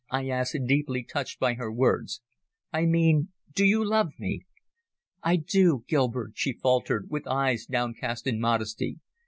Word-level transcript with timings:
I 0.09 0.29
asked, 0.29 0.57
deeply 0.65 1.03
touched 1.03 1.39
by 1.39 1.53
her 1.53 1.71
words. 1.71 2.23
"I 2.73 2.87
mean, 2.87 3.29
do 3.53 3.63
you 3.63 3.85
love 3.85 4.09
me?" 4.17 4.47
"I 5.21 5.35
do, 5.35 5.83
Gilbert," 5.87 6.31
she 6.33 6.53
faltered, 6.53 7.11
with 7.11 7.27
eyes 7.27 7.67
downcast 7.67 8.25
in 8.25 8.39
modesty. 8.39 8.97